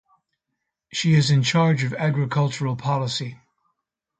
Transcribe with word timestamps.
She 0.91 1.13
is 1.13 1.29
in 1.29 1.43
charge 1.43 1.83
of 1.83 1.93
agricultural 1.93 2.75
policy. 2.75 3.37